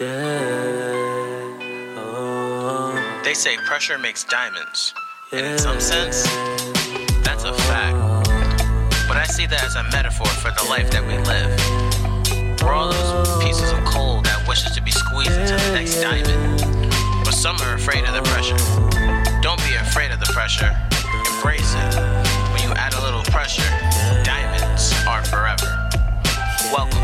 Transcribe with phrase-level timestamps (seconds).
[0.00, 0.08] Yeah.
[1.96, 3.20] Oh.
[3.22, 4.92] They say pressure makes diamonds.
[5.30, 6.24] And in some sense,
[7.22, 8.28] that's a fact.
[9.06, 12.60] But I see that as a metaphor for the life that we live.
[12.60, 16.90] We're all those pieces of coal that wishes to be squeezed into the next diamond.
[17.24, 18.58] But some are afraid of the pressure.
[19.42, 20.74] Don't be afraid of the pressure.
[21.36, 21.94] Embrace it.
[22.50, 23.70] When you add a little pressure,
[24.24, 25.70] diamonds are forever.
[26.74, 27.03] Welcome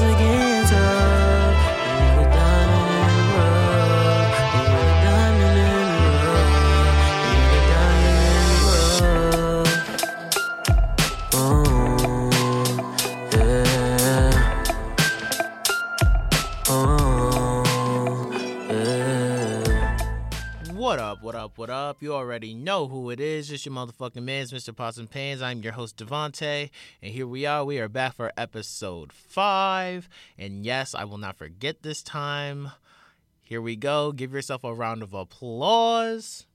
[21.61, 22.01] what up.
[22.01, 23.51] You already know who it is.
[23.51, 24.97] It's your motherfucking man's Mr.
[24.97, 25.43] And Pans.
[25.43, 26.71] I'm your host, Devontae.
[27.03, 27.63] And here we are.
[27.63, 30.09] We are back for episode five.
[30.39, 32.71] And yes, I will not forget this time.
[33.43, 34.11] Here we go.
[34.11, 36.47] Give yourself a round of applause.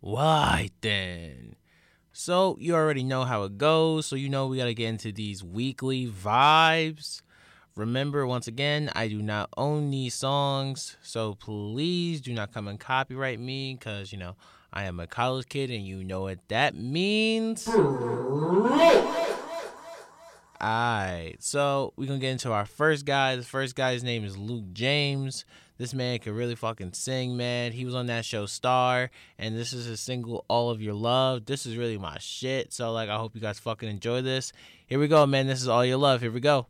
[0.00, 1.56] Why then?
[2.10, 4.06] So, you already know how it goes.
[4.06, 7.20] So, you know we got to get into these weekly vibes.
[7.78, 12.80] Remember, once again, I do not own these songs, so please do not come and
[12.80, 14.34] copyright me because, you know,
[14.72, 17.68] I am a college kid and you know what that means.
[20.60, 23.36] Alright, so we're gonna get into our first guy.
[23.36, 25.44] The first guy's name is Luke James.
[25.76, 27.70] This man can really fucking sing, man.
[27.70, 31.46] He was on that show Star, and this is his single All of Your Love.
[31.46, 32.72] This is really my shit.
[32.72, 34.52] So like I hope you guys fucking enjoy this.
[34.84, 35.46] Here we go, man.
[35.46, 36.22] This is All Your Love.
[36.22, 36.66] Here we go.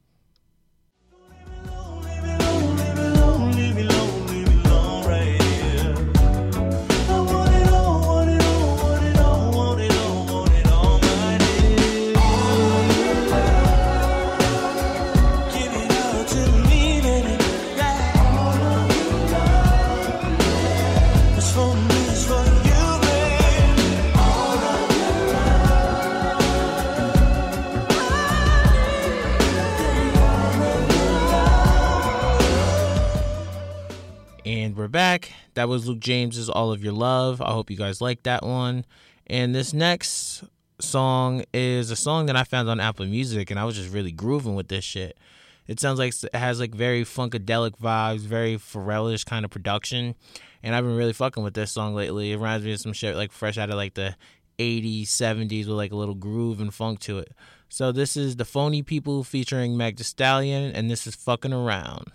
[34.88, 35.32] We're back.
[35.52, 37.42] That was Luke James's All of Your Love.
[37.42, 38.86] I hope you guys like that one.
[39.26, 40.44] And this next
[40.80, 44.12] song is a song that I found on Apple Music, and I was just really
[44.12, 45.18] grooving with this shit.
[45.66, 50.14] It sounds like it has like very funkadelic vibes, very Pharrellish kind of production,
[50.62, 52.32] and I've been really fucking with this song lately.
[52.32, 54.16] It reminds me of some shit like fresh out of like the
[54.58, 57.34] 80s, 70s with like a little groove and funk to it.
[57.68, 62.10] So this is the Phony People featuring Meg Thee Stallion, and this is fucking around.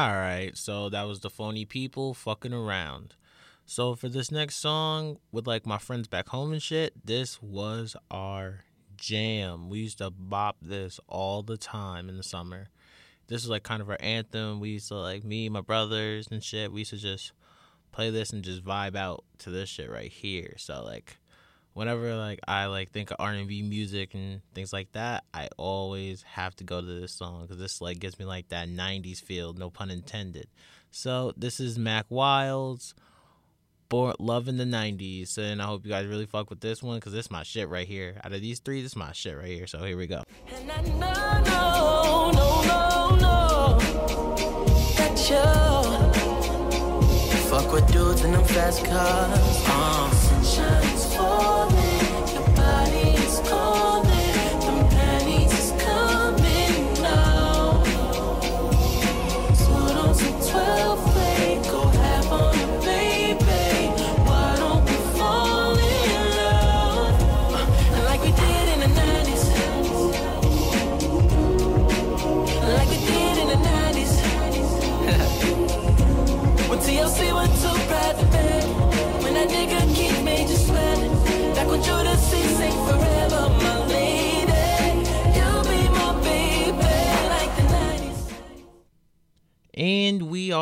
[0.00, 3.16] All right, so that was the phony people fucking around.
[3.66, 7.94] So for this next song with like my friends back home and shit, this was
[8.10, 8.64] our
[8.96, 9.68] jam.
[9.68, 12.68] We used to bop this all the time in the summer.
[13.26, 14.58] This is like kind of our anthem.
[14.58, 16.72] We used to like me, my brothers and shit.
[16.72, 17.32] We used to just
[17.92, 20.54] play this and just vibe out to this shit right here.
[20.56, 21.18] So like
[21.80, 25.48] whenever like I like think of R and B music and things like that, I
[25.56, 29.22] always have to go to this song because this like gives me like that '90s
[29.22, 30.46] feel, no pun intended.
[30.90, 32.94] So this is Mack Wilds'
[33.88, 36.98] "Born Love in the '90s," and I hope you guys really fuck with this one
[36.98, 38.20] because this is my shit right here.
[38.22, 39.66] Out of these three, this is my shit right here.
[39.66, 40.22] So here we go.
[47.48, 49.64] Fuck with dudes in them fast cars.
[49.66, 51.09] Uh.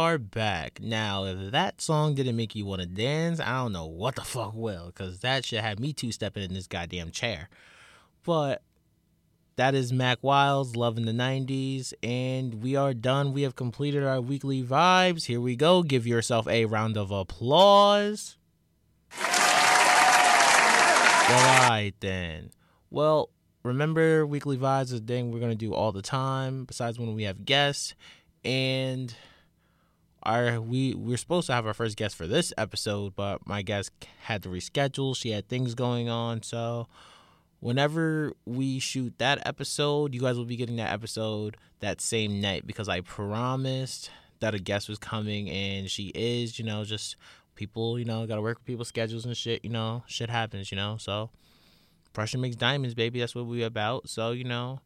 [0.09, 0.81] Are back.
[0.81, 4.23] Now, if that song didn't make you want to dance, I don't know what the
[4.23, 7.51] fuck will, because that should have me two stepping in this goddamn chair.
[8.25, 8.63] But
[9.57, 13.35] that is Mack Wilds, Love in the 90s, and we are done.
[13.35, 15.27] We have completed our weekly vibes.
[15.27, 15.83] Here we go.
[15.83, 18.39] Give yourself a round of applause.
[19.13, 19.29] All
[21.69, 22.49] right then.
[22.89, 23.29] Well,
[23.63, 26.65] remember weekly vibes is a thing we're gonna do all the time.
[26.65, 27.95] Besides when we have guests,
[28.43, 29.15] and
[30.23, 33.91] our we we're supposed to have our first guest for this episode, but my guest
[34.23, 35.17] had to reschedule.
[35.17, 36.89] She had things going on, so
[37.61, 42.67] whenever we shoot that episode, you guys will be getting that episode that same night
[42.67, 44.11] because I promised
[44.41, 46.59] that a guest was coming, and she is.
[46.59, 47.17] You know, just
[47.55, 47.99] people.
[47.99, 49.65] You know, gotta work with people's schedules and shit.
[49.65, 50.71] You know, shit happens.
[50.71, 51.31] You know, so
[52.13, 53.21] pressure makes diamonds, baby.
[53.21, 54.09] That's what we about.
[54.09, 54.81] So you know,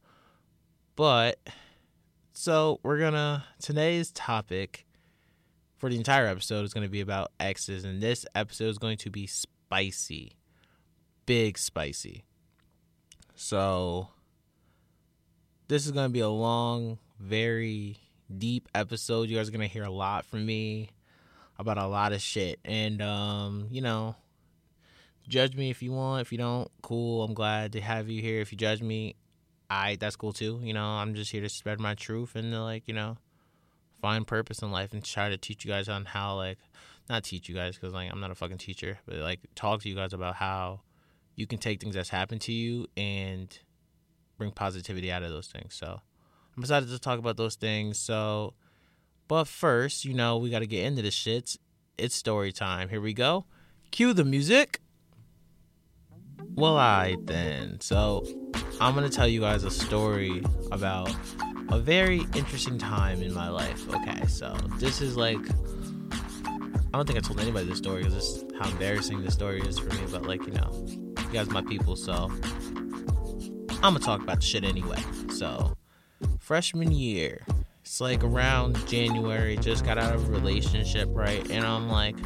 [0.97, 1.39] but
[2.33, 4.87] so we're gonna today's topic
[5.83, 9.11] for the entire episode is gonna be about exes, and this episode is going to
[9.11, 10.37] be spicy,
[11.27, 12.23] big spicy.
[13.35, 14.07] So
[15.67, 17.99] this is gonna be a long, very
[18.39, 19.29] deep episode.
[19.29, 20.91] You guys are gonna hear a lot from me
[21.59, 24.15] about a lot of shit, and um, you know,
[25.27, 26.21] judge me if you want.
[26.21, 27.25] If you don't, cool.
[27.25, 28.41] I'm glad to have you here.
[28.41, 29.17] If you judge me,
[29.69, 30.61] I that's cool too.
[30.63, 33.17] You know, I'm just here to spread my truth and to, like you know,
[34.03, 36.59] find purpose in life and try to teach you guys on how like
[37.09, 39.89] not teach you guys because like I'm not a fucking teacher, but like talk to
[39.89, 40.81] you guys about how
[41.37, 43.57] you can take things that's happened to you and
[44.37, 45.75] bring positivity out of those things.
[45.75, 46.01] So
[46.57, 47.99] I'm excited to talk about those things.
[47.99, 48.55] So,
[49.29, 51.57] but first, you know, we got to get into the shits.
[51.97, 52.89] It's story time.
[52.89, 53.47] Here we go.
[53.91, 54.81] Cue the music.
[56.55, 57.81] Well, I then.
[57.81, 58.27] So,
[58.81, 61.15] I'm to tell you guys a story about
[61.71, 63.89] a very interesting time in my life.
[63.95, 65.39] Okay, so this is like,
[66.13, 69.61] I don't think I told anybody this story because this is how embarrassing this story
[69.61, 72.31] is for me, but like, you know, you guys my people, so
[73.83, 75.03] I'm to talk about the shit anyway.
[75.33, 75.77] So,
[76.39, 77.45] freshman year,
[77.81, 81.49] it's like around January, just got out of a relationship, right?
[81.51, 82.17] And I'm like,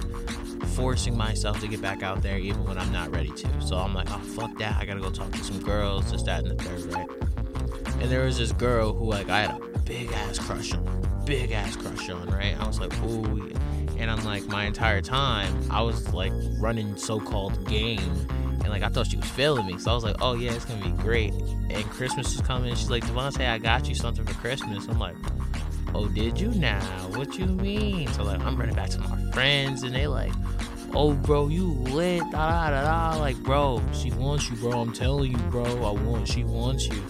[0.76, 3.60] forcing myself to get back out there even when I'm not ready to.
[3.62, 6.44] So I'm like, oh fuck that, I gotta go talk to some girls, just that
[6.44, 7.25] and the third, right?
[8.00, 11.50] And there was this girl who like I had a big ass crush on, big
[11.52, 12.56] ass crush on, right?
[12.58, 13.50] I was like, ooh,
[13.98, 18.28] and I'm like, my entire time I was like running so-called game,
[18.60, 20.64] and like I thought she was feeling me, so I was like, oh yeah, it's
[20.64, 21.32] gonna be great.
[21.70, 24.86] And Christmas is coming, she's like, Devontae, I got you something for Christmas.
[24.88, 25.16] I'm like,
[25.94, 26.80] oh, did you now?
[27.14, 28.08] What you mean?
[28.12, 30.32] So like, I'm running back to my friends, and they like,
[30.94, 33.18] oh, bro, you lit, da da da da.
[33.18, 34.80] Like, bro, she wants you, bro.
[34.80, 35.64] I'm telling you, bro.
[35.64, 37.02] I want, she wants you.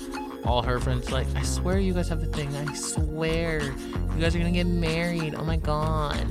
[0.47, 2.55] All her friends like, I swear you guys have a thing.
[2.55, 5.35] I swear, you guys are gonna get married.
[5.35, 6.25] Oh my god.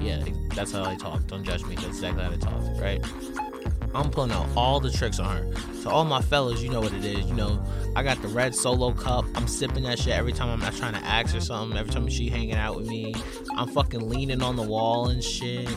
[0.00, 0.24] Yeah,
[0.54, 1.26] that's how I talk.
[1.26, 1.74] Don't judge me.
[1.74, 3.47] That's exactly how I talk, right?
[3.94, 5.60] I'm pulling out all the tricks on her.
[5.82, 7.26] So all my fellas, you know what it is.
[7.26, 7.62] You know,
[7.96, 9.24] I got the red solo cup.
[9.34, 11.78] I'm sipping that shit every time I'm not trying to ask her something.
[11.78, 13.14] Every time she hanging out with me,
[13.56, 15.68] I'm fucking leaning on the wall and shit.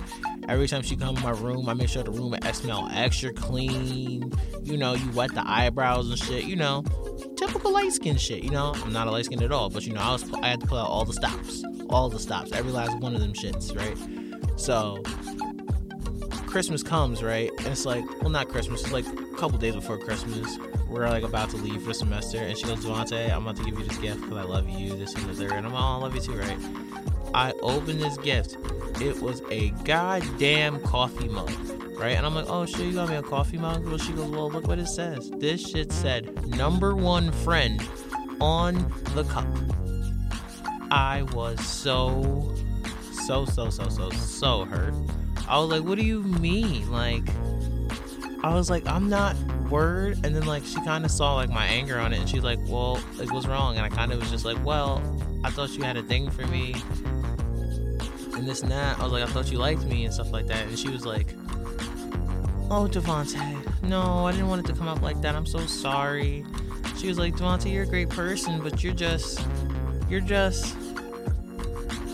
[0.48, 4.34] Every time she come in my room, I make sure the room smell extra clean.
[4.64, 6.46] You know, you wet the eyebrows and shit.
[6.46, 6.84] You know,
[7.38, 8.44] typical light skin shit.
[8.44, 10.48] You know, I'm not a light skin at all, but you know, I was I
[10.48, 13.34] had to pull out all the stops, all the stops, every last one of them
[13.34, 13.98] shits, right?
[14.60, 15.02] So
[16.52, 17.50] Christmas comes, right?
[17.60, 18.82] And it's like, well, not Christmas.
[18.82, 20.58] It's like a couple days before Christmas.
[20.90, 23.80] We're like about to leave for semester, and she goes, Devontae, I'm about to give
[23.80, 25.54] you this gift because I love you, this and the third.
[25.54, 26.58] And I'm all, I love you too, right?
[27.34, 28.58] I open this gift.
[29.02, 31.50] It was a goddamn coffee mug,
[31.98, 32.18] right?
[32.18, 33.86] And I'm like, oh shit, you got me a coffee mug?
[33.86, 35.32] Well, she goes, well, look what it says.
[35.38, 37.82] This shit said number one friend
[38.42, 39.48] on the cup.
[40.92, 42.54] I was so,
[43.26, 44.94] so, so, so, so, so hurt.
[45.52, 46.90] I was like, what do you mean?
[46.90, 47.24] Like,
[48.42, 49.36] I was like, I'm not
[49.70, 50.18] word.
[50.24, 52.20] And then, like, she kind of saw, like, my anger on it.
[52.20, 53.76] And she's like, well, like, what's wrong?
[53.76, 55.04] And I kind of was just like, well,
[55.44, 56.74] I thought you had a thing for me.
[58.34, 58.98] And this and that.
[58.98, 60.68] I was like, I thought you liked me and stuff like that.
[60.68, 61.34] And she was like,
[62.70, 65.36] oh, Devontae, no, I didn't want it to come up like that.
[65.36, 66.46] I'm so sorry.
[66.98, 69.46] She was like, Devontae, you're a great person, but you're just,
[70.10, 70.78] you're just,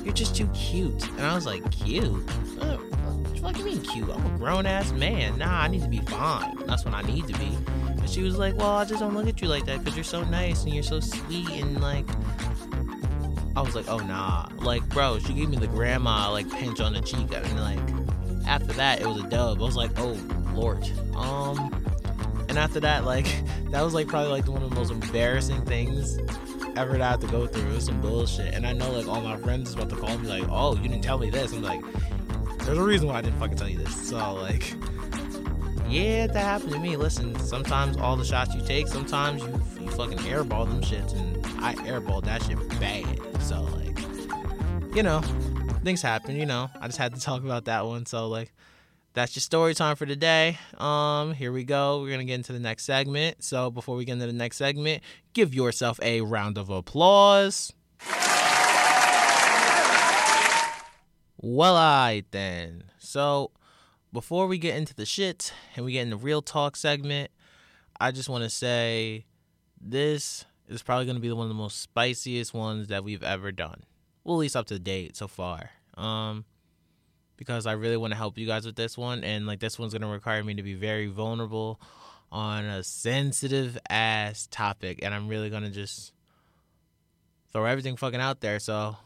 [0.04, 1.08] you're just too cute.
[1.10, 2.28] And I was like, cute?
[2.60, 2.78] Uh,
[3.38, 4.10] The fuck you mean cute?
[4.10, 5.38] I'm a grown ass man.
[5.38, 6.58] Nah, I need to be fine.
[6.66, 7.56] That's what I need to be.
[7.86, 10.04] And she was like, well, I just don't look at you like that because you're
[10.04, 12.08] so nice and you're so sweet and like,
[13.56, 14.48] I was like, oh nah.
[14.58, 18.48] Like, bro, she gave me the grandma like pinch on the cheek, I and like
[18.48, 19.60] after that, it was a dub.
[19.60, 20.18] I was like, oh
[20.54, 20.90] lord.
[21.16, 21.72] Um,
[22.50, 23.28] and after that, like
[23.70, 26.18] that was like probably like one of the most embarrassing things
[26.76, 27.70] ever that I had to go through.
[27.70, 30.18] It was some bullshit, and I know like all my friends is about to call
[30.18, 31.52] me like, oh, you didn't tell me this.
[31.54, 31.82] I'm like,
[32.68, 34.10] there's a reason why I didn't fucking tell you this.
[34.10, 34.76] So like.
[35.90, 36.98] Yeah, that happened to me.
[36.98, 39.48] Listen, sometimes all the shots you take, sometimes you
[39.82, 43.06] you fucking airball them shits, and I airballed that shit bad.
[43.42, 43.98] So like,
[44.94, 45.22] you know,
[45.86, 46.36] things happen.
[46.36, 48.06] You know, I just had to talk about that one.
[48.06, 48.54] So like,
[49.14, 50.58] that's your story time for today.
[50.78, 52.02] Um, here we go.
[52.02, 53.42] We're gonna get into the next segment.
[53.42, 57.72] So before we get into the next segment, give yourself a round of applause.
[61.38, 62.86] Well, I then.
[62.98, 63.52] So
[64.12, 67.32] before we get into the shit and we get in the real talk segment,
[68.00, 69.26] I just want to say
[69.80, 73.52] this is probably going to be one of the most spiciest ones that we've ever
[73.52, 73.84] done.
[74.24, 75.70] Well, at least up to date so far.
[75.96, 76.46] Um,
[77.38, 79.94] because I really want to help you guys with this one, and like this one's
[79.94, 81.80] going to require me to be very vulnerable
[82.32, 86.12] on a sensitive ass topic, and I'm really going to just
[87.54, 88.60] throw everything fucking out there.
[88.60, 88.98] So,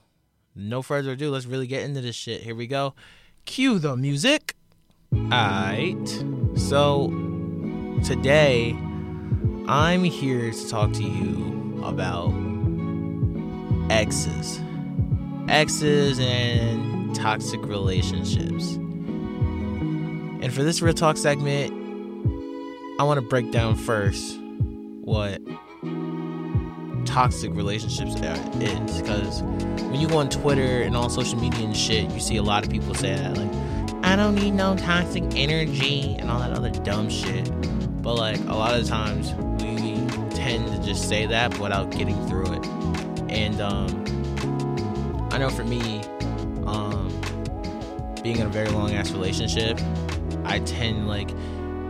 [0.55, 2.41] no further ado, let's really get into this shit.
[2.41, 2.93] Here we go.
[3.45, 4.55] Cue the music.
[5.13, 6.07] Alright.
[6.55, 7.07] So
[8.03, 8.71] today
[9.67, 12.33] I'm here to talk to you about
[13.89, 14.61] exes.
[15.47, 18.75] Exes and toxic relationships.
[20.41, 21.71] And for this real talk segment,
[22.99, 24.39] I want to break down first
[25.01, 25.41] what
[27.05, 32.09] toxic relationships is because when you go on Twitter and all social media and shit,
[32.11, 33.51] you see a lot of people say that like
[34.03, 37.49] I don't need no toxic energy and all that other dumb shit.
[38.01, 40.05] But like a lot of times we
[40.35, 42.65] tend to just say that without getting through it.
[43.29, 46.01] And um I know for me,
[46.65, 47.09] um
[48.23, 49.79] being in a very long ass relationship,
[50.43, 51.29] I tend like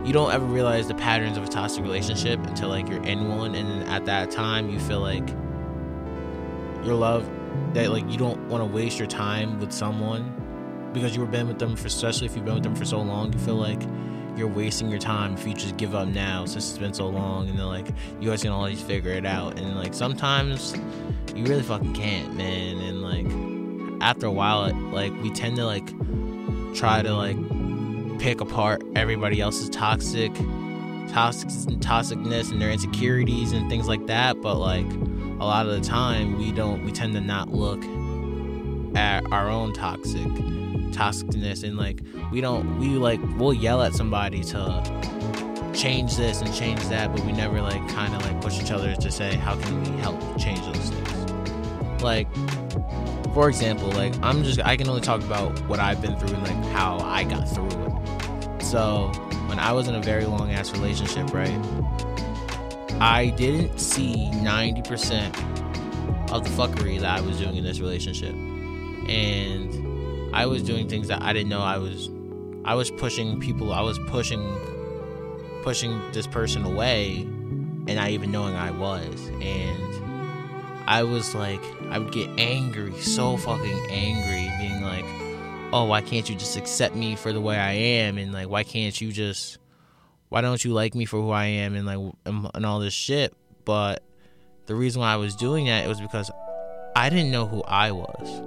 [0.04, 3.54] you don't ever realize the patterns of a toxic relationship until like you're in one
[3.54, 5.28] and at that time you feel like
[6.84, 7.28] your love
[7.74, 11.58] that like you don't want to waste your time with someone because you've been with
[11.58, 13.82] them for especially if you've been with them for so long you feel like
[14.36, 17.48] you're wasting your time if you just give up now since it's been so long
[17.48, 17.88] and then like
[18.20, 19.58] you guys can always figure it out.
[19.58, 20.74] And like sometimes
[21.34, 22.78] you really fucking can't man.
[22.78, 25.86] And like after a while like we tend to like
[26.74, 27.36] try to like
[28.22, 30.32] pick apart everybody else's toxic
[31.08, 31.48] toxic
[31.80, 34.86] toxicness and their insecurities and things like that but like
[35.40, 37.82] a lot of the time we don't we tend to not look
[38.96, 40.28] at our own toxic
[40.92, 42.00] toxicness and like
[42.30, 47.24] we don't we like we'll yell at somebody to change this and change that but
[47.24, 50.20] we never like kind of like push each other to say how can we help
[50.38, 52.02] change those things?
[52.04, 52.28] Like
[53.34, 56.42] for example like i'm just i can only talk about what i've been through and
[56.42, 57.81] like how i got through
[58.72, 59.12] so
[59.48, 61.60] when i was in a very long ass relationship right
[63.00, 65.28] i didn't see 90%
[66.32, 68.34] of the fuckery that i was doing in this relationship.
[69.08, 72.08] And I was doing things that I didn't know I was
[72.64, 74.42] I was pushing people I was pushing
[75.62, 77.22] pushing this person away
[77.88, 79.28] and not even knowing I was.
[79.40, 85.04] And I was like I would get angry so fucking angry being like
[85.72, 88.18] oh why can't you just accept me for the way I am?
[88.18, 89.58] And like why can't you just
[90.28, 93.34] why don't you like me for who I am and like and, all this shit?
[93.64, 94.02] But
[94.66, 96.30] the reason why I was doing that it was because
[96.94, 98.40] I didn't know who I was.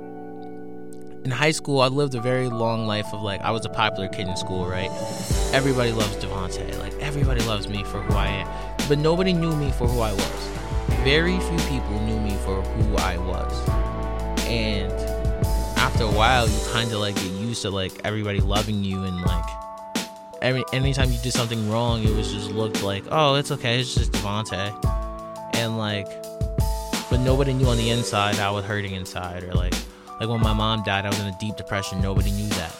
[1.26, 4.08] In high school, I lived a very long life of like I was a popular
[4.08, 4.92] kid in school, right?
[5.52, 9.72] Everybody loves Devonte, like everybody loves me for who I am, but nobody knew me
[9.72, 10.52] for who I was.
[11.04, 13.70] Very few people knew me for who I was,
[14.48, 15.05] and
[15.96, 19.22] after a while, you kind of like get used to like everybody loving you and
[19.22, 19.46] like
[20.42, 23.96] every anytime you did something wrong, it was just looked like oh it's okay, it's
[23.96, 24.74] just Devonte,
[25.56, 26.10] and like,
[27.10, 29.74] but nobody knew on the inside I was hurting inside or like
[30.20, 32.02] like when my mom died, I was in a deep depression.
[32.02, 32.76] Nobody knew that.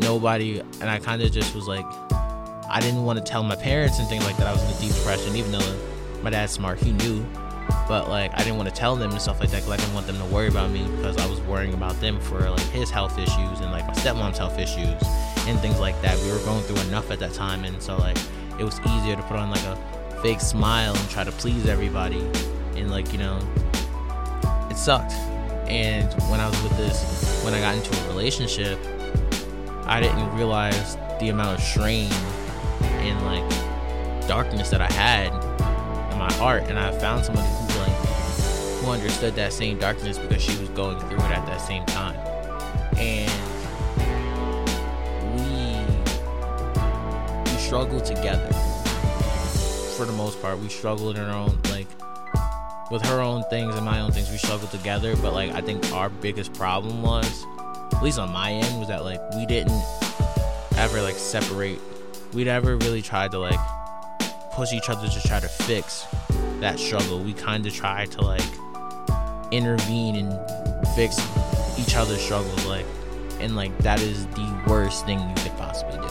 [0.00, 1.86] Nobody, and I kind of just was like,
[2.70, 4.80] I didn't want to tell my parents and things like that I was in a
[4.80, 7.26] deep depression, even though my dad's smart, he knew.
[7.88, 9.94] But like, I didn't want to tell them and stuff like that because I didn't
[9.94, 12.90] want them to worry about me because I was worrying about them for like his
[12.90, 15.00] health issues and like my stepmom's health issues
[15.46, 16.18] and things like that.
[16.20, 18.18] We were going through enough at that time, and so like,
[18.58, 22.20] it was easier to put on like a fake smile and try to please everybody,
[22.74, 23.38] and like you know,
[24.68, 25.12] it sucked.
[25.68, 28.78] And when I was with this, when I got into a relationship,
[29.84, 32.10] I didn't realize the amount of strain
[32.82, 35.45] and like darkness that I had
[36.26, 36.64] my heart.
[36.64, 37.96] And I found somebody who like
[38.80, 42.16] who understood that same darkness because she was going through it at that same time.
[42.98, 43.30] And
[45.36, 45.76] we
[47.50, 48.52] we struggle together.
[49.96, 51.86] For the most part, we struggle in our own like
[52.90, 54.30] with her own things and my own things.
[54.30, 57.44] We struggle together, but like I think our biggest problem was,
[57.92, 59.82] at least on my end, was that like we didn't
[60.76, 61.78] ever like separate.
[62.34, 63.58] We never really tried to like
[64.56, 66.06] push each other to try to fix
[66.60, 67.20] that struggle.
[67.20, 68.40] We kind of try to like
[69.52, 71.18] intervene and fix
[71.78, 72.86] each other's struggles, like,
[73.38, 76.08] and like that is the worst thing you could possibly do.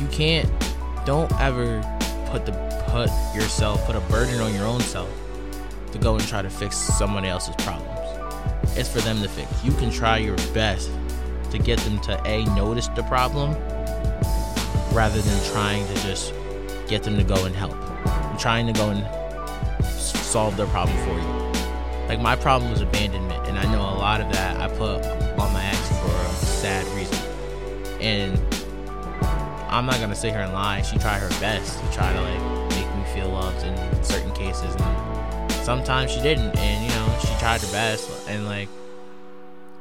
[0.00, 0.50] You can't.
[1.06, 1.80] Don't ever
[2.26, 2.52] put the
[2.88, 5.08] put yourself put a burden on your own self
[5.92, 8.00] to go and try to fix someone else's problems.
[8.76, 9.48] It's for them to fix.
[9.64, 10.90] You can try your best
[11.52, 13.54] to get them to a notice the problem
[14.92, 16.34] rather than trying to just
[16.86, 17.74] get them to go and help.
[18.06, 21.42] I'm trying to go and solve their problem for you.
[22.08, 25.04] Like my problem was abandonment, and I know a lot of that I put
[25.38, 27.18] on my ex for a sad reason.
[28.00, 28.38] And
[29.70, 30.82] I'm not gonna sit here and lie.
[30.82, 34.74] She tried her best to try to like make me feel loved in certain cases,
[34.78, 36.56] and sometimes she didn't.
[36.58, 38.68] And you know, she tried her best, and like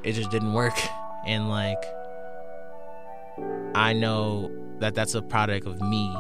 [0.03, 0.77] it just didn't work.
[1.23, 1.85] And like
[3.75, 4.49] I know
[4.81, 6.11] that that's a product of me,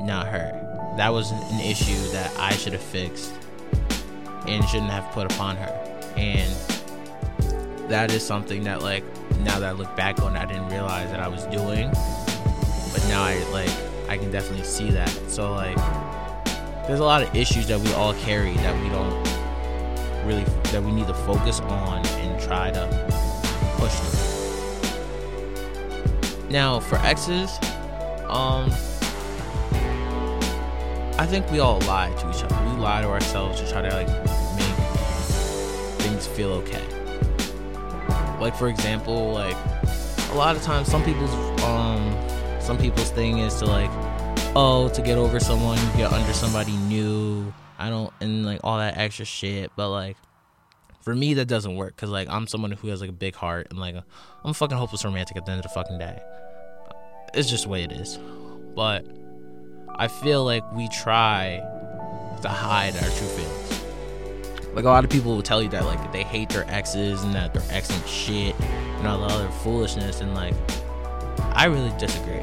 [0.00, 0.94] not her.
[0.96, 3.32] That was an issue that I should have fixed
[4.46, 6.12] and shouldn't have put upon her.
[6.16, 6.50] And
[7.90, 9.04] that is something that like
[9.40, 11.90] now that I look back on, I didn't realize that I was doing.
[12.92, 13.70] But now I like
[14.08, 15.10] I can definitely see that.
[15.28, 15.76] So like
[16.86, 19.12] there's a lot of issues that we all carry that we don't
[20.26, 24.37] really that we need to focus on and try to push through.
[26.50, 27.58] Now for exes,
[28.28, 28.70] um
[31.18, 32.56] I think we all lie to each other.
[32.70, 34.08] We lie to ourselves to try to like
[34.56, 34.76] make
[35.98, 36.84] things feel okay.
[38.40, 39.56] Like for example, like
[40.30, 42.16] a lot of times some people's um
[42.60, 43.90] some people's thing is to like
[44.54, 47.52] oh to get over someone get under somebody new.
[47.78, 50.16] I don't and like all that extra shit, but like
[51.08, 53.68] for me that doesn't work because like I'm someone who has like a big heart
[53.70, 53.96] and like
[54.44, 56.20] I'm fucking hopeless romantic at the end of the fucking day.
[57.32, 58.18] It's just the way it is.
[58.76, 59.06] But
[59.96, 61.62] I feel like we try
[62.42, 63.82] to hide our true feelings.
[64.74, 67.34] Like a lot of people will tell you that like they hate their exes and
[67.34, 70.52] that their ex ain't shit and all the other foolishness and like
[71.54, 72.42] I really disagree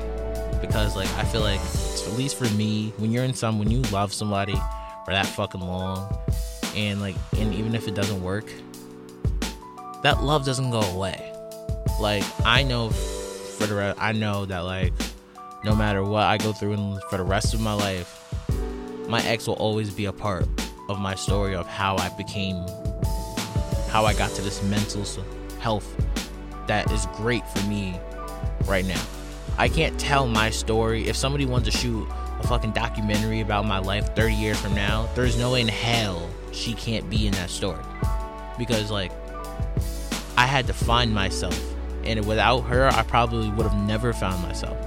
[0.59, 3.83] because like I feel like at least for me when you're in some when you
[3.91, 4.55] love somebody
[5.05, 6.17] for that fucking long
[6.75, 8.51] and like and even if it doesn't work
[10.03, 11.31] that love doesn't go away
[11.99, 14.93] like I know for the I know that like
[15.63, 18.21] no matter what I go through for the rest of my life,
[19.07, 20.47] my ex will always be a part
[20.89, 22.63] of my story of how I became,
[23.89, 25.03] how I got to this mental
[25.59, 25.87] health
[26.67, 27.99] that is great for me
[28.65, 29.01] right now.
[29.57, 31.07] I can't tell my story.
[31.07, 32.07] If somebody wants to shoot
[32.39, 36.29] a fucking documentary about my life 30 years from now, there's no way in hell
[36.55, 37.83] she can't be in that story.
[38.57, 39.11] Because, like,
[40.37, 41.59] I had to find myself.
[42.03, 44.77] And without her, I probably would have never found myself.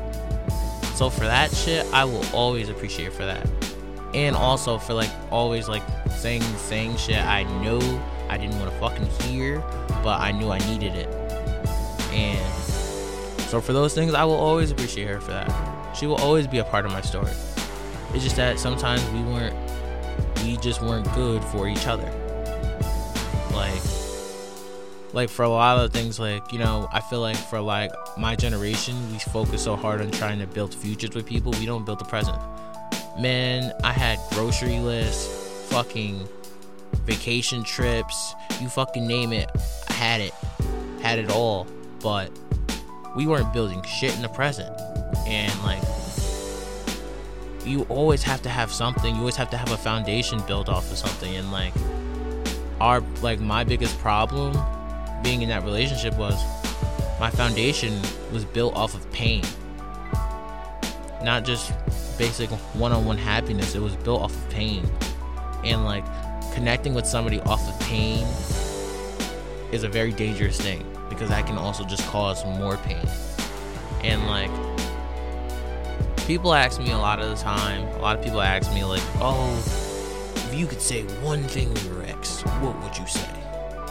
[0.94, 3.48] So for that shit, I will always appreciate for that.
[4.14, 7.78] And also for like always like saying saying shit I knew
[8.28, 9.61] I didn't want to fucking hear,
[10.02, 11.09] but I knew I needed it.
[12.12, 12.52] And
[13.42, 15.96] so for those things, I will always appreciate her for that.
[15.96, 17.33] She will always be a part of my story.
[18.14, 19.54] It's just that sometimes we weren't
[20.42, 22.11] we just weren't good for each other.
[23.53, 23.83] Like
[25.12, 28.37] like for a lot of things like you know i feel like for like my
[28.37, 31.98] generation we focus so hard on trying to build futures with people we don't build
[31.98, 32.37] the present
[33.18, 36.29] man i had grocery lists fucking
[37.05, 39.51] vacation trips you fucking name it
[39.88, 40.35] i had it
[41.01, 41.66] had it all
[42.01, 42.31] but
[43.16, 44.79] we weren't building shit in the present
[45.27, 45.83] and like
[47.68, 50.90] you always have to have something you always have to have a foundation built off
[50.90, 51.74] of something and like
[52.81, 54.57] our like my biggest problem
[55.22, 56.35] being in that relationship was
[57.18, 58.00] my foundation
[58.33, 59.42] was built off of pain.
[61.22, 61.72] Not just
[62.16, 64.88] basic one on one happiness, it was built off of pain.
[65.64, 66.04] And like
[66.54, 68.24] connecting with somebody off of pain
[69.72, 73.07] is a very dangerous thing because that can also just cause more pain.
[74.04, 74.50] And like
[76.28, 79.02] people ask me a lot of the time, a lot of people ask me like,
[79.18, 79.50] "Oh,
[80.36, 83.30] if you could say one thing to your ex, what would you say?"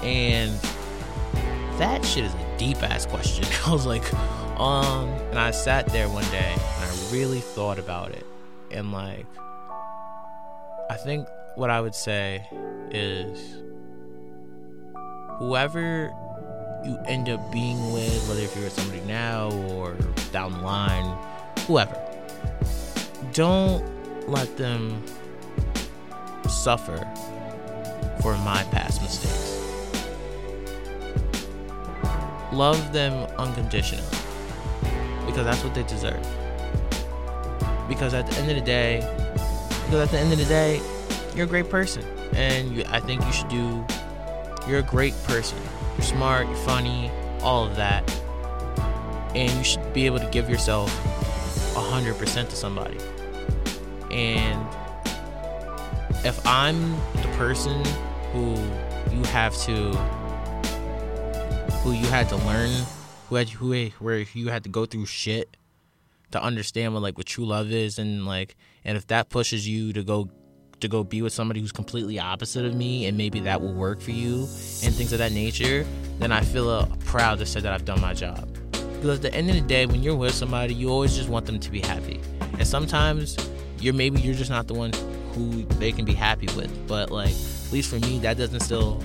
[0.03, 0.51] And
[1.79, 3.45] that shit is a deep ass question.
[3.65, 4.13] I was like,
[4.59, 8.25] um, and I sat there one day and I really thought about it.
[8.69, 9.25] And like,
[10.91, 12.47] I think what I would say
[12.91, 13.63] is
[15.39, 16.13] whoever
[16.85, 19.95] you end up being with, whether if you're with somebody now or
[20.31, 21.17] down the line,
[21.65, 22.06] whoever,
[23.37, 23.85] don't
[24.27, 24.99] let them
[26.49, 26.97] suffer
[28.19, 29.61] for my past mistakes.
[32.51, 34.03] Love them unconditionally
[35.27, 36.19] because that's what they deserve.
[37.87, 39.01] Because at the end of the day,
[39.85, 40.81] because at the end of the day,
[41.35, 43.85] you're a great person, and you, I think you should do.
[44.67, 45.59] You're a great person.
[45.95, 46.47] You're smart.
[46.47, 47.11] You're funny.
[47.41, 48.03] All of that,
[49.35, 50.89] and you should be able to give yourself
[51.75, 52.97] hundred percent to somebody.
[54.11, 54.65] And
[56.25, 57.83] if I'm the person
[58.33, 58.55] who
[59.15, 59.91] you have to,
[61.83, 62.71] who you had to learn,
[63.29, 65.57] who had who where you had to go through shit
[66.31, 69.93] to understand what like what true love is and like and if that pushes you
[69.93, 70.29] to go
[70.79, 73.99] to go be with somebody who's completely opposite of me and maybe that will work
[73.99, 74.41] for you
[74.83, 75.85] and things of that nature
[76.19, 78.47] then i feel uh, proud to say that i've done my job.
[78.71, 81.45] Because at the end of the day when you're with somebody you always just want
[81.45, 82.19] them to be happy.
[82.53, 83.37] And sometimes
[83.79, 84.91] you're maybe you're just not the one
[85.33, 89.01] who they can be happy with but like at least for me that doesn't still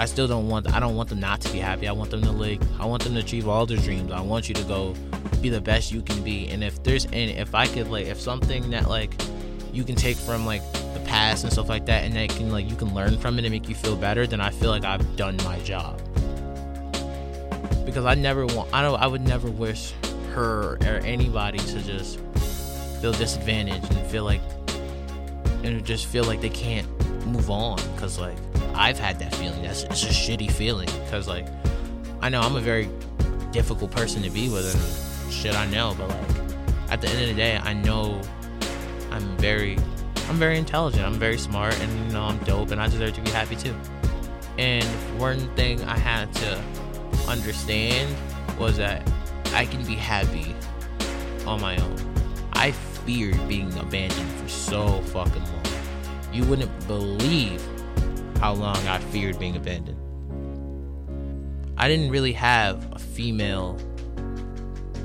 [0.00, 1.86] I still don't want I don't want them not to be happy.
[1.86, 4.10] I want them to like I want them to achieve all their dreams.
[4.10, 4.94] I want you to go
[5.42, 6.48] be the best you can be.
[6.48, 9.12] And if there's and if I could like if something that like
[9.74, 12.70] you can take from like the past and stuff like that and that can like
[12.70, 15.16] you can learn from it and make you feel better, then I feel like I've
[15.16, 16.00] done my job.
[17.84, 19.92] Because I never want I don't I would never wish
[20.32, 22.18] her or anybody to just
[23.00, 24.42] feel disadvantaged and feel like
[25.62, 26.86] and just feel like they can't
[27.26, 28.36] move on because like
[28.74, 29.62] I've had that feeling.
[29.62, 31.46] That's it's a shitty feeling because like
[32.20, 32.88] I know I'm a very
[33.52, 37.28] difficult person to be with and shit I know, but like at the end of
[37.28, 38.20] the day, I know
[39.10, 39.78] I'm very
[40.28, 41.04] I'm very intelligent.
[41.04, 43.74] I'm very smart and you know I'm dope and I deserve to be happy too.
[44.58, 44.84] And
[45.18, 46.62] one thing I had to
[47.28, 48.14] understand
[48.58, 49.10] was that
[49.54, 50.54] I can be happy
[51.46, 52.09] on my own.
[53.10, 55.64] Feared being abandoned for so fucking long.
[56.32, 57.60] You wouldn't believe
[58.38, 59.98] how long I feared being abandoned.
[61.76, 63.76] I didn't really have a female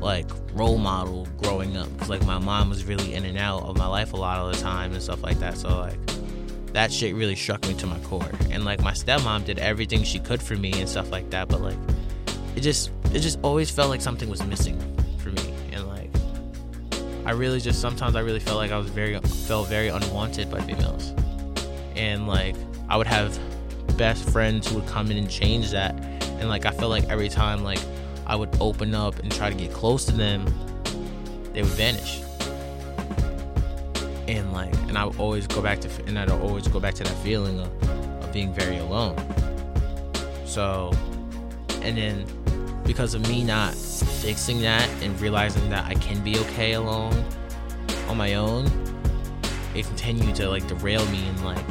[0.02, 3.76] like role model growing up because like my mom was really in and out of
[3.76, 5.58] my life a lot of the time and stuff like that.
[5.58, 5.98] So like
[6.74, 8.30] that shit really struck me to my core.
[8.52, 11.60] And like my stepmom did everything she could for me and stuff like that, but
[11.60, 11.78] like
[12.56, 14.95] it just it just always felt like something was missing
[17.26, 20.62] I really just sometimes I really felt like I was very felt very unwanted by
[20.62, 21.14] females.
[21.96, 22.56] And like
[22.88, 23.38] I would have
[23.98, 25.96] best friends who would come in and change that.
[26.40, 27.80] And like I felt like every time like
[28.28, 30.46] I would open up and try to get close to them,
[31.54, 32.22] they would vanish.
[34.28, 37.04] And like and I would always go back to and I'd always go back to
[37.04, 39.16] that feeling of, of being very alone.
[40.46, 40.92] So
[41.82, 42.26] and then
[42.86, 47.26] because of me not fixing that and realizing that I can be okay alone
[48.08, 48.66] on my own,
[49.74, 51.66] it continued to like derail me and like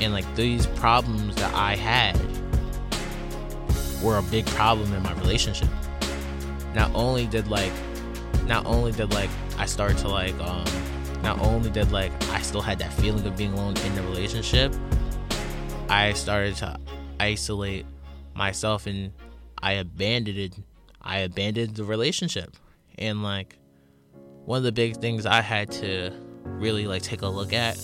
[0.00, 2.18] and like these problems that I had
[4.02, 5.68] were a big problem in my relationship.
[6.74, 7.72] Not only did like
[8.46, 10.64] not only did like I start to like um
[11.22, 14.74] not only did like I still had that feeling of being alone in the relationship,
[15.88, 16.78] I started to
[17.18, 17.86] isolate
[18.34, 19.12] myself and
[19.64, 20.62] I abandoned.
[21.00, 22.54] I abandoned the relationship.
[22.98, 23.56] And like
[24.44, 27.76] one of the big things I had to really like take a look at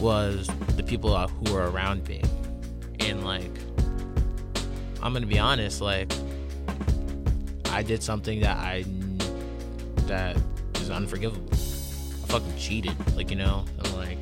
[0.00, 2.22] was the people who were around me.
[3.00, 3.50] And like
[5.02, 6.12] I'm going to be honest, like
[7.70, 8.84] I did something that I
[10.06, 10.36] that
[10.76, 11.50] is unforgivable.
[11.52, 14.18] I fucking cheated, like you know, I'm like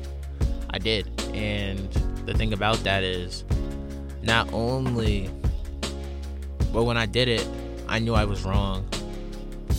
[0.71, 1.07] I did.
[1.35, 1.93] And
[2.25, 3.43] the thing about that is
[4.23, 5.29] not only
[6.71, 7.47] but when I did it,
[7.87, 8.87] I knew I was wrong.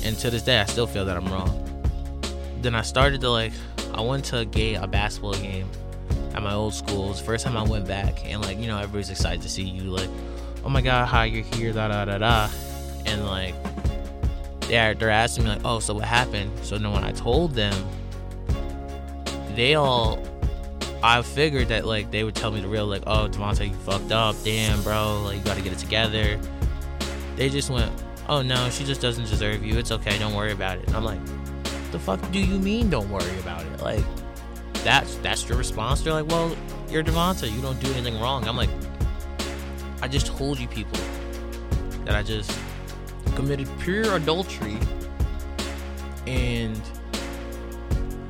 [0.05, 1.65] And to this day I still feel that I'm wrong.
[2.63, 3.53] Then I started to like
[3.95, 5.69] I went to a game, a basketball game
[6.35, 7.13] at my old school.
[7.15, 10.09] First time I went back and like, you know, everybody's excited to see you like,
[10.65, 12.49] oh my god, hi, you're here, da da da da.
[13.07, 13.55] And like
[14.63, 16.53] they're they're asking me like, oh, so what happened?
[16.63, 17.75] So then when I told them,
[19.55, 20.23] they all
[21.03, 24.13] I figured that like they would tell me the real like, oh Devontae, you fucked
[24.13, 26.39] up, damn bro, like you gotta get it together.
[27.39, 27.93] They just went,
[28.29, 29.79] oh no, she just doesn't deserve you.
[29.79, 30.89] It's okay, don't worry about it.
[30.89, 31.21] And I'm like,
[31.93, 33.81] the fuck do you mean don't worry about it?
[33.81, 34.05] Like
[34.83, 36.01] that's that's your response.
[36.01, 36.55] They're like, well,
[36.91, 38.49] you're Devonta, you don't do anything wrong.
[38.49, 38.71] I'm like,
[40.03, 40.99] I just told you people
[42.05, 42.53] that I just
[43.37, 44.77] committed pure adultery,
[46.27, 46.83] and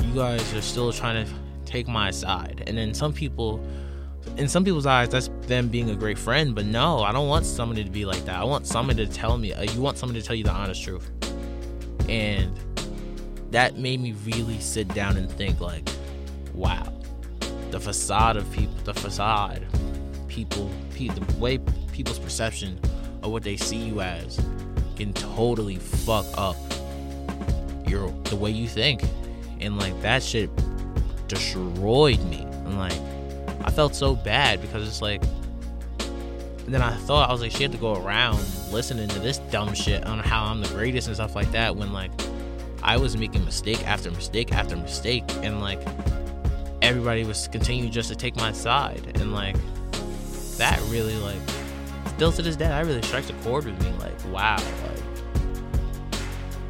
[0.04, 1.32] you guys are still trying to
[1.64, 2.62] take my side.
[2.66, 3.66] And then some people
[4.36, 7.46] in some people's eyes that's them being a great friend, but no, I don't want
[7.46, 8.36] somebody to be like that.
[8.36, 10.82] I want somebody to tell me uh, you want somebody to tell you the honest
[10.82, 11.10] truth.
[12.08, 12.58] And
[13.50, 15.88] that made me really sit down and think like,
[16.54, 16.92] wow.
[17.70, 19.66] The facade of people, the facade
[20.28, 21.58] people, pe- the way
[21.92, 22.78] people's perception
[23.22, 24.40] of what they see you as
[24.96, 26.56] can totally fuck up
[27.86, 29.02] your the way you think
[29.60, 30.50] and like that shit
[31.28, 32.98] destroyed me and like
[33.68, 35.22] i felt so bad because it's like
[36.64, 38.38] and then i thought i was like she had to go around
[38.72, 41.92] listening to this dumb shit on how i'm the greatest and stuff like that when
[41.92, 42.11] like
[42.83, 45.83] i was making mistake after mistake after mistake and like
[46.81, 49.57] everybody was continuing just to take my side and like
[50.57, 51.37] that really like
[52.14, 54.98] still to this day that really strikes a chord with me like wow like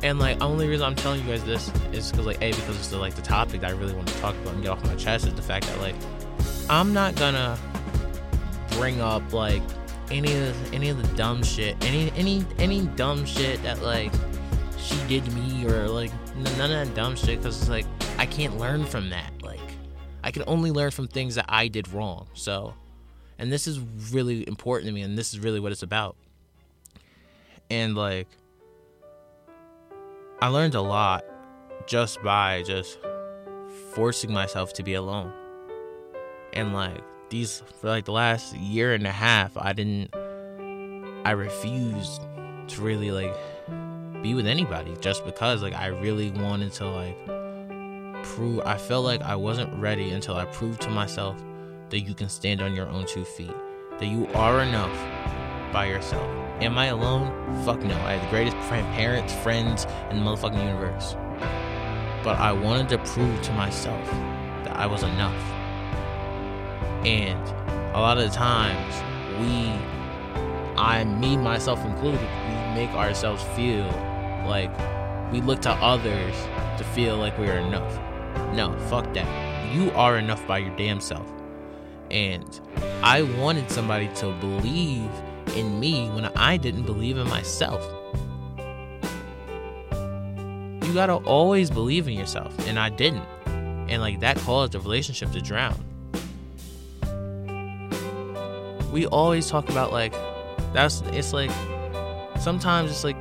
[0.03, 2.89] and like only reason I'm telling you guys this is because like a because it's
[2.89, 4.95] the like the topic that I really want to talk about and get off my
[4.97, 5.95] chest is the fact that like
[6.71, 7.59] I'm not gonna
[8.73, 9.63] bring up like
[10.11, 14.13] any of the, any of the dumb shit any any any dumb shit that like
[14.79, 17.87] she did to me or like none of that dumb shit because it's like
[18.19, 19.61] I can't learn from that like
[20.23, 22.75] I can only learn from things that I did wrong so
[23.39, 23.81] and this is
[24.13, 26.17] really important to me and this is really what it's about
[27.71, 28.29] and like
[30.41, 31.25] I learned a lot
[31.87, 32.99] just by just
[33.93, 35.33] forcing myself to be alone.
[36.59, 40.13] And like these for like the last year and a half, I didn't
[41.25, 42.23] I refused
[42.67, 43.33] to really like
[44.25, 49.23] be with anybody just because like I really wanted to like prove I felt like
[49.23, 51.41] I wasn't ready until I proved to myself
[51.91, 53.55] that you can stand on your own two feet.
[54.01, 56.29] That you are enough by yourself.
[56.61, 57.31] Am I alone?
[57.65, 57.95] Fuck no.
[57.95, 61.15] I have the greatest parents, friends in the motherfucking universe.
[62.25, 64.05] But I wanted to prove to myself
[64.65, 65.58] that I was enough.
[67.05, 67.49] And
[67.95, 68.95] a lot of times,
[69.41, 69.69] we,
[70.77, 73.87] I, me, myself included, we make ourselves feel
[74.47, 74.71] like
[75.33, 76.35] we look to others
[76.79, 77.99] to feel like we are enough.
[78.55, 79.75] No, fuck that.
[79.75, 81.31] You are enough by your damn self.
[82.11, 82.61] And
[83.03, 85.11] I wanted somebody to believe
[85.55, 87.87] in me when I didn't believe in myself.
[90.85, 93.27] You gotta always believe in yourself, and I didn't.
[93.89, 95.88] And like that caused the relationship to drown.
[98.99, 100.13] We always talk about like
[100.73, 101.53] that's it's like
[102.41, 103.17] sometimes it's like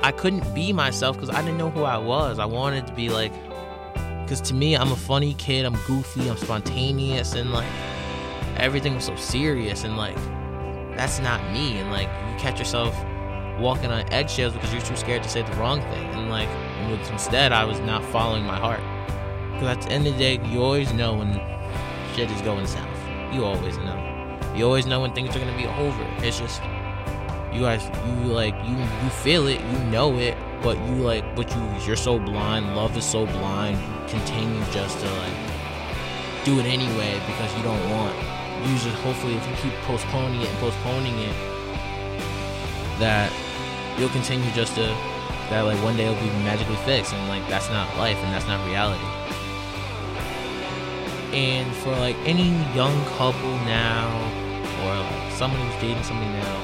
[0.00, 2.38] I couldn't be myself because I didn't know who I was.
[2.38, 3.32] I wanted to be like
[4.22, 7.66] because to me I'm a funny kid, I'm goofy, I'm spontaneous, and like
[8.56, 10.14] everything was so serious and like
[10.96, 12.94] that's not me and like you catch yourself
[13.58, 16.48] walking on eggshells because you're too scared to say the wrong thing and like
[17.10, 18.80] instead i was not following my heart.
[19.54, 21.32] Because at the end of the day you always know when
[22.14, 22.86] shit is going south.
[23.34, 24.05] You always know
[24.56, 26.06] you always know when things are to be over.
[26.18, 26.62] It's just
[27.52, 31.50] you guys you like you you feel it you know it but you like but
[31.54, 32.74] you you're so blind.
[32.74, 33.78] Love is so blind.
[33.78, 35.36] You continue just to like
[36.44, 38.16] do it anyway because you don't want.
[38.64, 41.36] You just hopefully if you keep postponing it and postponing it
[42.98, 43.30] that
[43.98, 44.82] you'll continue just to
[45.50, 48.46] that like one day it'll be magically fixed and like that's not life and that's
[48.46, 49.04] not reality.
[51.36, 54.35] And for like any young couple now
[54.86, 56.58] or someone who's dating somebody now.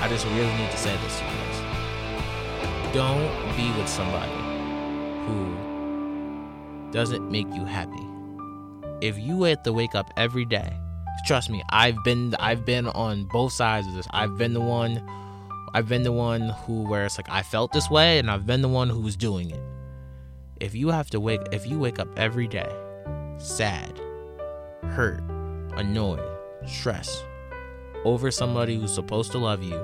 [0.00, 2.94] I just really need to say this to you guys.
[2.94, 4.32] Don't be with somebody
[5.26, 8.06] who doesn't make you happy.
[9.00, 10.72] If you have to wake up every day
[11.22, 14.06] trust me i've been i've been on both sides of this.
[14.10, 15.02] I've been the one
[15.74, 18.62] i've been the one who where it's like i felt this way and i've been
[18.62, 19.60] the one who was doing it.
[20.60, 22.70] If you have to wake if you wake up every day
[23.38, 23.98] sad
[24.82, 25.22] hurt
[25.76, 26.22] annoyed
[26.66, 27.24] stressed
[28.04, 29.80] over somebody who's supposed to love you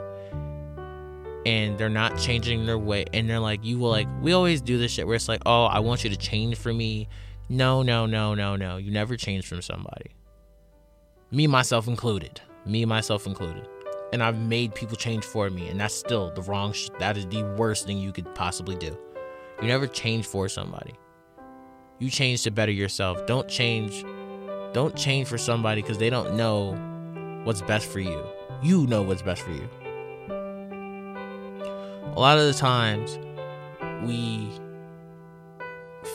[1.46, 4.78] and they're not changing their way and they're like you will like we always do
[4.78, 7.08] this shit where it's like oh i want you to change for me.
[7.48, 8.76] No no no no no.
[8.76, 10.10] You never change from somebody.
[11.30, 12.40] Me myself included.
[12.66, 13.68] Me myself included.
[14.12, 17.26] And i've made people change for me and that's still the wrong sh- that is
[17.26, 18.98] the worst thing you could possibly do.
[19.62, 20.94] You never change for somebody.
[21.98, 23.24] You change to better yourself.
[23.26, 24.04] Don't change
[24.72, 26.76] don't change for somebody because they don't know
[27.46, 28.22] what's best for you
[28.62, 29.68] you know what's best for you
[32.14, 33.18] a lot of the times
[34.04, 34.48] we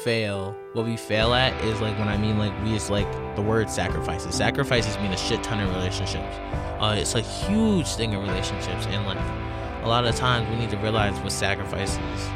[0.04, 3.42] fail what we fail at is like when i mean like we just like the
[3.42, 6.36] word sacrifices sacrifices mean a shit ton of relationships
[6.80, 9.18] uh, it's a huge thing in relationships and like
[9.84, 12.28] a lot of times we need to realize what sacrifices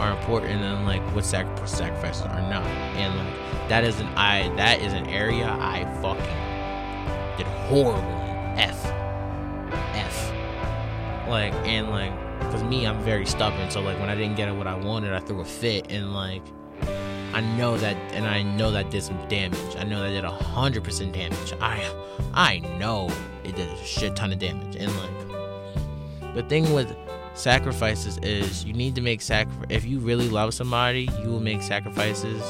[0.00, 2.66] are important and like what sac- sacrifices are not.
[2.96, 8.19] And like that is an I that is an area I fucking did horrible.
[8.60, 8.84] F.
[9.94, 10.32] F.
[11.28, 12.12] Like and like
[12.50, 15.20] cause me I'm very stubborn, so like when I didn't get what I wanted, I
[15.20, 16.42] threw a fit and like
[17.32, 19.76] I know that, and I know that did some damage.
[19.76, 21.52] I know that did hundred percent damage.
[21.60, 21.80] I,
[22.34, 23.08] I know
[23.44, 24.74] it did a shit ton of damage.
[24.74, 26.94] And like, the thing with
[27.34, 29.46] sacrifices is you need to make sac.
[29.68, 32.42] If you really love somebody, you will make sacrifices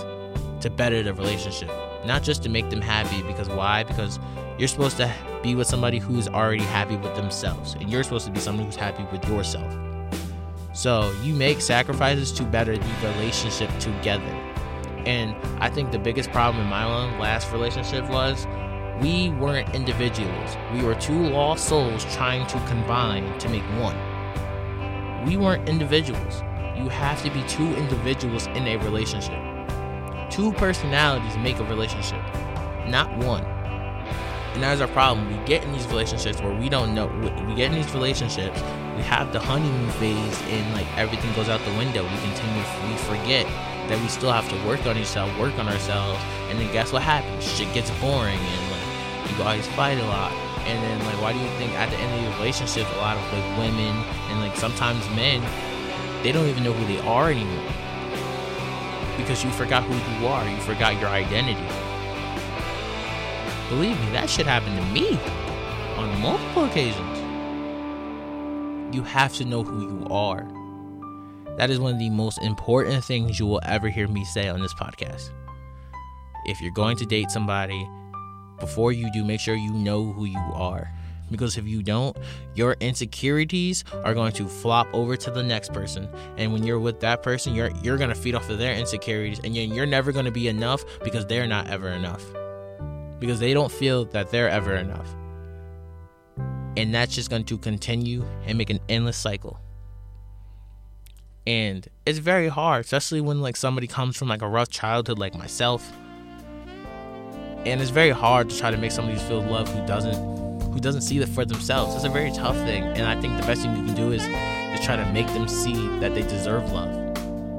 [0.62, 1.70] to better the relationship,
[2.06, 3.22] not just to make them happy.
[3.22, 3.84] Because why?
[3.84, 4.18] Because
[4.60, 5.10] you're supposed to
[5.42, 8.76] be with somebody who's already happy with themselves, and you're supposed to be someone who's
[8.76, 9.74] happy with yourself.
[10.74, 14.22] So you make sacrifices to better the relationship together.
[15.06, 18.46] And I think the biggest problem in my own last relationship was
[19.00, 20.58] we weren't individuals.
[20.74, 23.96] We were two lost souls trying to combine to make one.
[25.24, 26.42] We weren't individuals.
[26.76, 29.40] You have to be two individuals in a relationship.
[30.30, 32.22] Two personalities make a relationship,
[32.86, 33.59] not one.
[34.54, 35.28] And that's our problem.
[35.30, 37.06] We get in these relationships where we don't know.
[37.48, 38.60] We get in these relationships,
[38.96, 42.02] we have the honeymoon phase, and like everything goes out the window.
[42.02, 43.46] We continue, we forget
[43.88, 47.02] that we still have to work on ourselves, work on ourselves, and then guess what
[47.02, 47.44] happens?
[47.44, 50.32] Shit gets boring, and like you guys fight a lot.
[50.66, 53.16] And then like, why do you think at the end of the relationship, a lot
[53.16, 53.96] of like women
[54.28, 55.42] and like sometimes men,
[56.22, 57.72] they don't even know who they are anymore
[59.16, 61.89] because you forgot who you are, you forgot your identity.
[63.70, 65.16] Believe me, that shit happened to me
[65.96, 67.18] on multiple occasions.
[68.92, 70.44] You have to know who you are.
[71.56, 74.60] That is one of the most important things you will ever hear me say on
[74.60, 75.30] this podcast.
[76.46, 77.88] If you're going to date somebody,
[78.58, 80.90] before you do, make sure you know who you are.
[81.30, 82.16] Because if you don't,
[82.56, 86.08] your insecurities are going to flop over to the next person.
[86.36, 89.56] And when you're with that person, you're you're gonna feed off of their insecurities, and
[89.56, 92.24] you're, never gonna be enough because they're not ever enough.
[93.20, 95.08] Because they don't feel that they're ever enough.
[96.76, 99.60] And that's just going to continue and make an endless cycle.
[101.46, 105.34] And it's very hard especially when like somebody comes from like a rough childhood like
[105.34, 105.90] myself.
[107.64, 110.14] And it's very hard to try to make somebody feel love who doesn't
[110.72, 111.94] who doesn't see it for themselves.
[111.94, 112.84] It's a very tough thing.
[112.84, 115.48] And i think the best thing you can do is is try to make them
[115.48, 116.90] see that they deserve love.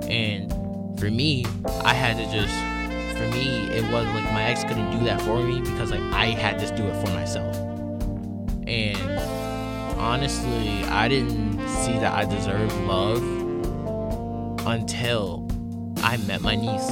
[0.10, 0.52] And
[1.00, 1.45] for me
[1.84, 2.71] i had to just
[3.22, 6.26] for me it was like my ex couldn't do that for me because like i
[6.26, 7.56] had to do it for myself
[8.68, 8.98] and
[10.00, 13.22] honestly i didn't see that i deserved love
[14.68, 15.48] until
[16.04, 16.90] I met my niece.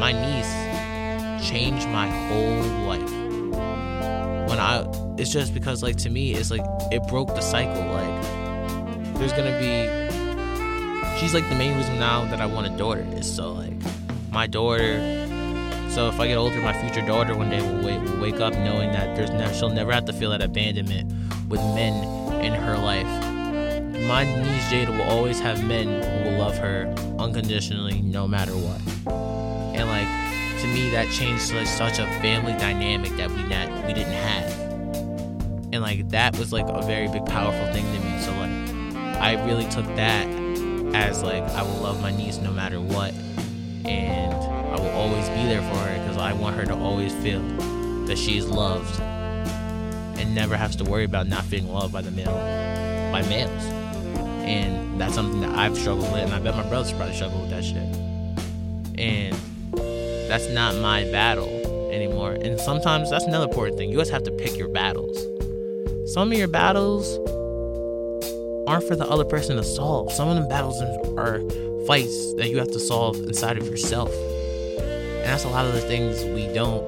[0.00, 3.10] My niece changed my whole life.
[4.48, 4.86] When I,
[5.18, 7.84] it's just because like to me, it's like it broke the cycle.
[7.84, 8.22] Like
[9.14, 13.06] there's gonna be, she's like the main reason now that I want a daughter.
[13.12, 13.74] Is so like
[14.30, 15.28] my daughter.
[15.94, 18.54] So if I get older, my future daughter one day will wake, will wake up
[18.54, 21.12] knowing that there's she'll never have to feel that abandonment
[21.48, 23.30] with men in her life
[24.10, 28.80] my niece Jada will always have men who will love her unconditionally, no matter what.
[29.06, 33.92] And like to me, that changed like such a family dynamic that we not we
[33.92, 34.50] didn't have.
[35.72, 38.18] And like that was like a very big, powerful thing to me.
[38.20, 40.26] So like, I really took that
[40.92, 43.14] as like I will love my niece no matter what,
[43.84, 47.42] and I will always be there for her because I want her to always feel
[48.06, 52.10] that she is loved and never has to worry about not being loved by the
[52.10, 52.32] male
[53.12, 53.80] by males
[54.50, 57.50] and that's something that I've struggled with, and I bet my brothers probably struggle with
[57.50, 57.76] that shit.
[58.98, 59.34] And
[60.28, 62.32] that's not my battle anymore.
[62.32, 63.90] And sometimes that's another important thing.
[63.90, 65.16] You guys have to pick your battles.
[66.12, 67.16] Some of your battles
[68.66, 70.12] aren't for the other person to solve.
[70.12, 70.80] Some of them battles
[71.16, 71.40] are
[71.86, 74.10] fights that you have to solve inside of yourself.
[75.30, 76.82] That's a lot of the things we don't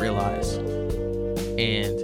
[0.00, 0.54] realize.
[0.54, 2.00] And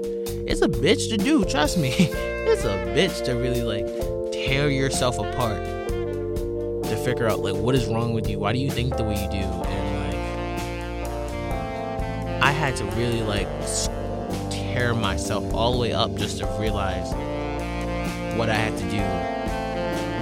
[0.47, 1.89] it's a bitch to do, trust me.
[2.47, 3.87] it's a bitch to really like
[4.31, 8.71] tear yourself apart to figure out like what is wrong with you why do you
[8.71, 10.13] think the way you do and
[12.35, 13.49] like i had to really like
[14.51, 17.11] tear myself all the way up just to realize
[18.37, 19.01] what i had to do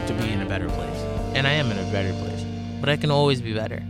[0.06, 1.02] to be in a better place
[1.34, 2.44] and i am in a better place
[2.80, 3.82] but i can always be better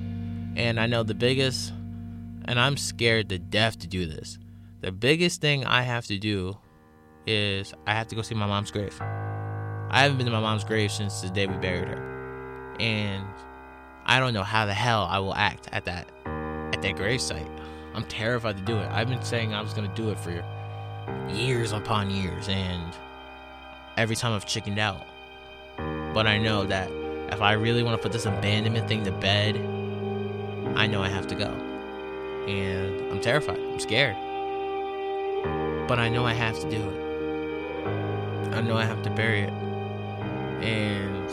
[0.57, 1.73] and i know the biggest
[2.47, 4.39] and i'm scared to death to do this
[4.81, 6.57] the biggest thing i have to do
[7.27, 9.01] is i have to go see my mom's grave
[9.95, 12.77] I haven't been to my mom's grave since the day we buried her.
[12.81, 13.25] And
[14.05, 17.49] I don't know how the hell I will act at that at that gravesite.
[17.95, 18.91] I'm terrified to do it.
[18.91, 20.45] I've been saying I was gonna do it for
[21.33, 22.93] years upon years and
[23.97, 25.07] every time I've chickened out.
[26.13, 26.91] But I know that
[27.33, 29.55] if I really want to put this abandonment thing to bed,
[30.77, 31.47] I know I have to go.
[32.49, 33.59] And I'm terrified.
[33.59, 34.17] I'm scared.
[35.89, 38.55] But I know I have to do it.
[38.55, 39.53] I know I have to bury it.
[40.63, 41.29] And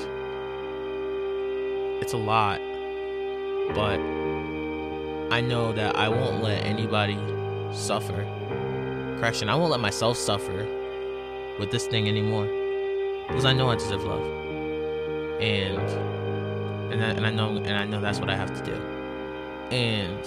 [2.02, 2.60] it's a lot.
[3.74, 4.00] But
[5.34, 7.18] I know that I won't let anybody
[7.74, 8.26] suffer.
[9.20, 10.68] Correction, I won't let myself suffer
[11.60, 12.46] with this thing anymore.
[13.28, 14.26] Because I know I deserve love.
[15.42, 15.80] And
[16.92, 19.01] and I, and I know and I know that's what I have to do.
[19.72, 20.20] And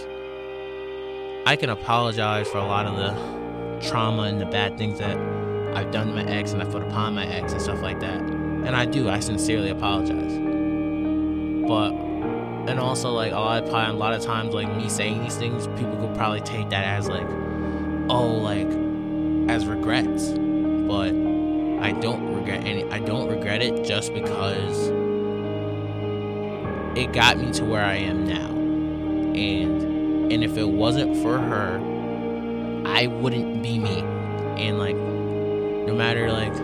[1.46, 5.18] I can apologize for a lot of the trauma and the bad things that
[5.74, 8.20] I've done to my ex and I put upon my ex and stuff like that.
[8.20, 10.32] And I do, I sincerely apologize.
[11.68, 11.92] But
[12.66, 15.66] and also like a lot of a lot of times like me saying these things,
[15.78, 17.28] people could probably take that as like,
[18.08, 18.68] oh like
[19.50, 20.30] as regrets.
[20.30, 21.10] But
[21.84, 24.88] I don't regret any I don't regret it just because
[26.96, 28.63] it got me to where I am now.
[29.34, 31.78] And and if it wasn't for her,
[32.86, 34.00] I wouldn't be me.
[34.56, 36.54] And like no matter like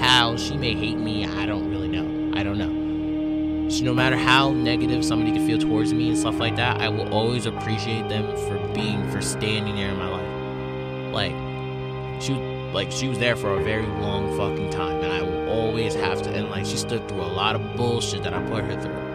[0.00, 2.38] how she may hate me, I don't really know.
[2.38, 3.68] I don't know.
[3.70, 6.88] So no matter how negative somebody could feel towards me and stuff like that, I
[6.88, 11.12] will always appreciate them for being for standing there in my life.
[11.12, 12.34] Like she
[12.72, 16.22] like she was there for a very long fucking time and I will always have
[16.22, 19.07] to and like she stood through a lot of bullshit that I put her through.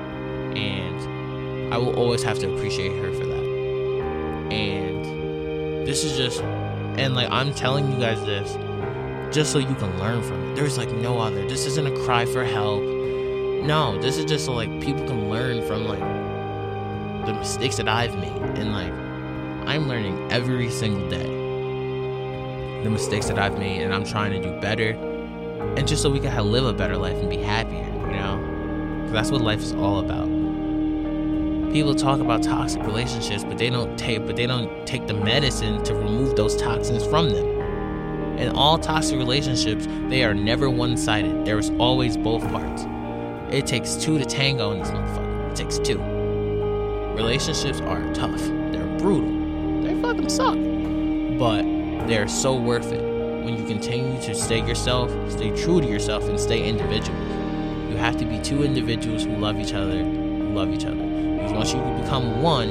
[1.74, 3.44] I will always have to appreciate her for that.
[4.54, 6.40] And this is just
[7.00, 8.54] and like I'm telling you guys this
[9.36, 10.56] just so you can learn from it.
[10.56, 11.48] There's like no other.
[11.48, 12.84] This isn't a cry for help.
[12.84, 18.16] No, this is just so like people can learn from like the mistakes that I've
[18.20, 18.42] made.
[18.60, 18.94] And like
[19.68, 21.26] I'm learning every single day
[22.84, 24.92] the mistakes that I've made and I'm trying to do better.
[25.76, 28.38] And just so we can live a better life and be happier, you know?
[28.98, 30.33] Because that's what life is all about.
[31.74, 35.84] People talk about toxic relationships, but they don't take but they don't take the medicine
[35.86, 37.48] to remove those toxins from them.
[38.38, 41.46] In all toxic relationships, they are never one sided.
[41.46, 42.84] There is always both parts.
[43.52, 45.50] It takes two to tango in this motherfucker.
[45.50, 45.98] It takes two.
[47.18, 48.40] Relationships are tough.
[48.72, 49.82] They're brutal.
[49.82, 50.54] They fucking suck.
[51.40, 51.64] But
[52.08, 53.02] they're so worth it
[53.44, 57.18] when you continue to stay yourself, stay true to yourself, and stay individual.
[57.90, 61.13] You have to be two individuals who love each other, who love each other.
[61.44, 62.70] Because once you become one,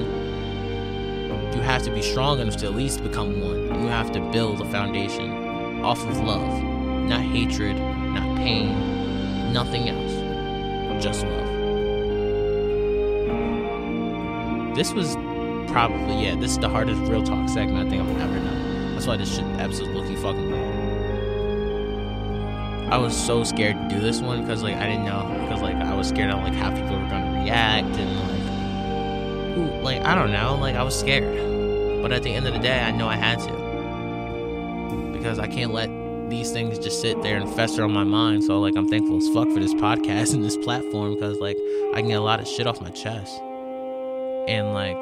[1.55, 3.69] you have to be strong enough to at least become one.
[3.71, 6.63] And you have to build a foundation off of love,
[7.05, 11.49] not hatred, not pain, nothing else, just love.
[14.75, 15.17] This was
[15.71, 18.95] probably, yeah, this is the hardest real talk segment I think I've ever done.
[18.95, 20.73] That's why this shit looking fucking long.
[22.93, 25.77] I was so scared to do this one because like I didn't know because like
[25.77, 28.32] I was scared of like how people were gonna react and like
[29.83, 32.81] like I don't know like I was scared, but at the end of the day
[32.81, 35.13] I know I had to.
[35.13, 35.89] Because I can't let
[36.31, 38.45] these things just sit there and fester on my mind.
[38.45, 41.15] So like I'm thankful as fuck for this podcast and this platform.
[41.15, 41.57] Because like
[41.95, 43.41] I can get a lot of shit off my chest.
[44.49, 44.97] And like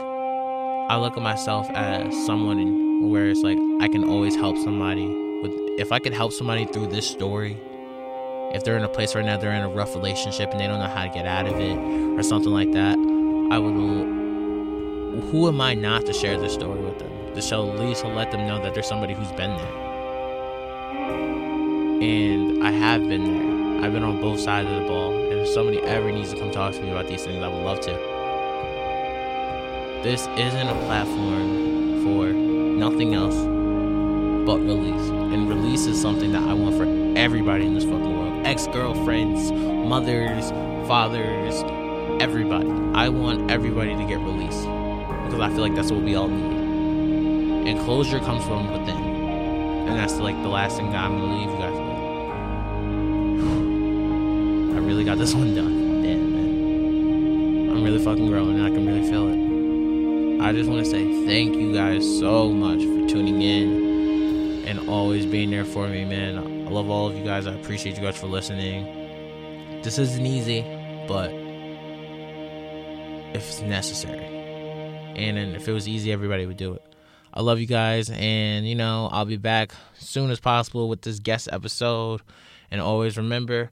[0.90, 5.06] I look at myself as someone where it's like I can always help somebody
[5.42, 7.56] with if I could help somebody through this story
[8.52, 10.80] if they're in a place right now they're in a rough relationship and they don't
[10.80, 12.98] know how to get out of it or something like that
[13.52, 13.74] I would
[15.10, 17.10] who am I not to share this story with them?
[17.34, 19.76] To show at least let them know that there's somebody who's been there.
[22.02, 23.84] And I have been there.
[23.84, 25.12] I've been on both sides of the ball.
[25.12, 27.64] And if somebody ever needs to come talk to me about these things I would
[27.64, 27.92] love to.
[30.04, 33.36] This isn't a platform for nothing else
[34.46, 35.10] but release.
[35.10, 36.84] And release is something that I want for
[37.18, 38.46] everybody in this fucking world.
[38.46, 40.50] Ex girlfriends, mothers,
[40.86, 41.64] fathers,
[42.22, 42.70] everybody.
[42.94, 44.69] I want everybody to get released
[45.30, 47.68] because I feel like that's what we all need.
[47.68, 48.96] And closure comes from within.
[49.88, 51.80] And that's like the last thing I'm gonna leave you guys with.
[54.76, 56.02] I really got this one done.
[56.02, 57.70] Damn, man.
[57.76, 59.38] I'm really fucking growing and I can really feel it.
[60.42, 65.26] I just want to say thank you guys so much for tuning in and always
[65.26, 66.38] being there for me, man.
[66.38, 67.46] I love all of you guys.
[67.46, 68.84] I appreciate you guys for listening.
[69.82, 70.64] This isn't easy,
[71.06, 71.30] but
[73.32, 74.39] if it's necessary,
[75.20, 75.90] and then if it was mm.
[75.90, 76.82] easy, everybody would do it.
[77.32, 81.18] I love you guys, and you know, I'll be back soon as possible with this
[81.18, 82.22] guest episode.
[82.70, 83.70] And always remember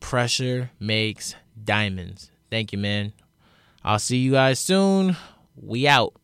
[0.00, 2.30] pressure makes diamonds.
[2.50, 3.12] Thank you, man.
[3.82, 5.16] I'll see you guys soon.
[5.56, 6.14] We out.